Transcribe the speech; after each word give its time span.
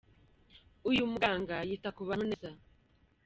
Uyu 0.89 1.03
muganga 1.11 1.55
yita 1.69 1.89
ku 1.95 2.01
bantu 2.09 2.25
neza. 2.31 2.49